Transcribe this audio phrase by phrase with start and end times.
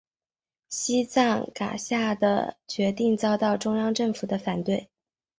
[0.67, 4.89] 西藏噶厦的决定遭到中央政府的反对。